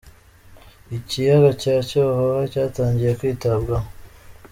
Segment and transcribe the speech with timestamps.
[0.97, 3.87] Ikiyaga cya Cyohoha cyatangiye kwitabwaho